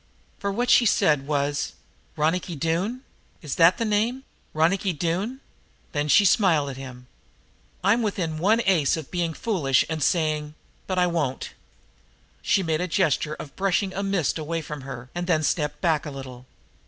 [0.39, 1.73] For what she said was:
[2.17, 3.01] "Ronicky Doone!
[3.43, 4.23] Is that the name?
[4.51, 5.41] Ronicky Doone!"
[5.91, 7.05] Then she smiled up at him.
[7.83, 10.55] "I'm within one ace of being foolish and saying
[10.87, 11.51] But I won't."
[12.41, 16.07] She made a gesture of brushing a mist away from her and then stepped back
[16.07, 16.47] a little.